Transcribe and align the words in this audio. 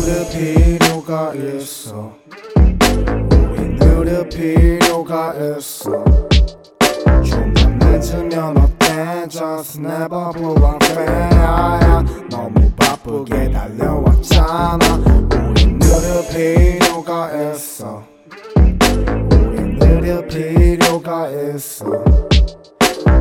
느릴 0.00 0.28
필요가 0.28 1.32
있어. 1.34 2.12
우리 2.56 3.68
느릴 3.78 4.28
필요가 4.28 5.32
있어. 5.34 6.04
좀더 7.22 7.68
늦으면 7.86 8.56
어때? 8.58 9.28
Just 9.28 9.80
never 9.80 10.30
up. 10.36 10.84
fair 10.84 12.04
너무 12.28 12.72
바쁘게 12.72 13.52
달려왔잖아. 13.52 14.78
우리 15.50 15.66
느릴 15.66 16.28
필요가 16.28 17.30
있어. 17.52 18.02
우리 18.56 19.78
느릴 19.78 20.26
필요가 20.26 21.28
있어. 21.28 21.84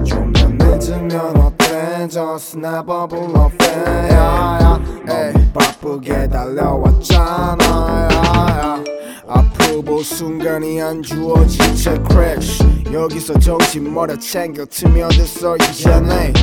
좀더 0.03 0.47
늦으면 0.49 1.37
어때 1.37 1.62
Just 2.09 2.55
never 2.57 3.07
blow 3.07 3.33
up 3.45 3.53
fair 3.61 4.79
너무 5.05 5.51
바쁘게 5.53 6.29
달려왔잖아. 6.29 8.07
앞으로 9.27 10.01
순간이 10.03 10.81
안 10.81 11.01
주어진 11.01 11.75
채 11.75 11.97
crash. 12.09 12.63
여기서 12.91 13.39
정신 13.39 13.91
뭐라 13.91 14.15
챙겨 14.17 14.65
틀면 14.65 15.09
됐어 15.09 15.55
이제네 15.57 16.33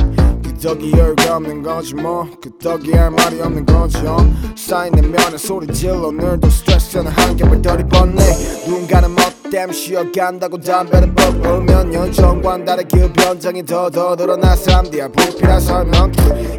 그 0.43 0.53
덕이 0.59 0.91
열가 0.91 1.37
없는 1.37 1.63
거지 1.63 1.95
뭐 1.95 2.27
그 2.41 2.49
덕이 2.57 2.91
할 2.91 3.09
말이 3.11 3.39
없는 3.41 3.65
거지 3.65 3.97
어. 4.05 4.17
쌓인 4.57 4.91
내면에 4.93 5.37
소리 5.37 5.67
질러 5.73 6.07
오늘도 6.07 6.49
스트레스는 6.49 7.07
한 7.07 7.35
겹을 7.37 7.61
덜이 7.61 7.83
뻗네. 7.87 8.21
누군가는 8.67 9.10
뭐 9.51 9.59
때문에 9.59 9.73
쉬어간다고 9.73 10.57
담배를 10.59 11.13
뽑으면 11.13 11.93
연정과는 11.93 12.65
다르게 12.65 12.99
그 12.99 13.11
변장이 13.11 13.63
더더 13.65 14.15
드러나 14.15 14.55
사람들이 14.55 15.01
불필요한 15.11 15.59
설명 15.59 16.11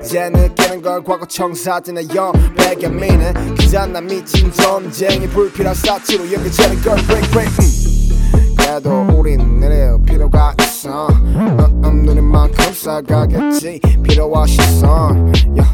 이제 0.02 0.28
느끼는 0.28 0.82
걸 0.82 1.02
과거 1.02 1.26
청사진의 1.26 2.08
연백의 2.14 2.90
미는 2.90 3.54
그자 3.54 3.86
나 3.86 4.00
미친 4.00 4.52
전쟁이 4.52 5.26
불필요한 5.28 5.74
사치로 5.74 6.30
여겨지는 6.32 6.82
걸 6.82 6.96
break 7.06 7.30
break. 7.30 7.56
음. 7.58 8.56
그래도 8.58 9.06
우린 9.14 9.58
내릴 9.58 9.98
필요가 10.04 10.54
있어. 10.60 11.08
음, 11.08 11.82
음, 11.84 12.02
누린 12.04 12.24
만큼 12.24 12.72
쌓아가겠지. 12.74 13.80
필요와 14.02 14.46
시선. 14.46 15.32
야, 15.58 15.71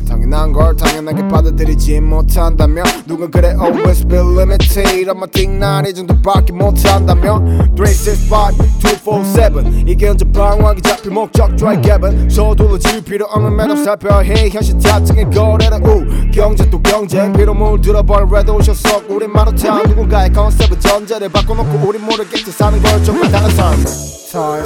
당연하게 0.98 1.28
받아들이지 1.28 2.00
못한다면 2.00 2.84
누가 3.06 3.28
그래 3.28 3.50
always 3.50 4.06
be 4.06 4.18
limited 4.18 5.08
I'm 5.08 5.22
a 5.22 5.30
thing 5.30 5.58
난이 5.58 5.94
정도밖에 5.94 6.52
못한다면 6.52 7.74
3, 7.76 7.86
6, 7.86 8.32
5, 8.32 9.22
2, 9.22 9.24
4, 9.32 9.50
7 9.50 9.88
이게 9.88 10.08
언제 10.08 10.24
방황이 10.32 10.80
잡힐 10.82 11.12
목적 11.12 11.56
try 11.56 11.80
gap은 11.80 12.28
서둘러 12.28 12.78
질 12.78 13.02
필요 13.02 13.26
없는 13.26 13.54
매듭 13.56 13.78
살펴해. 13.84 14.48
현실 14.48 14.78
자증의 14.78 15.30
거래는 15.30 15.86
우 15.86 16.30
경제 16.32 16.68
또 16.68 16.80
경쟁 16.82 17.32
피로 17.32 17.54
물들어버린 17.54 18.28
레드오션 18.30 18.74
속 18.74 19.10
우린 19.10 19.32
마루타 19.32 19.82
누군가의 19.84 20.32
컨셉을 20.32 20.80
전제를 20.80 21.28
바꿔놓고 21.28 21.86
우린 21.88 22.04
모르겠지 22.04 22.50
사는 22.50 22.80
걸. 22.82 23.04
정말 23.04 23.30
다른 23.30 23.50
삶. 23.50 23.76
슬로우 23.86 24.62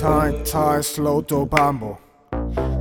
타이 0.00 0.44
타이 0.44 0.82
슬로우 0.82 1.22
또 1.26 1.46
반복 1.46 2.09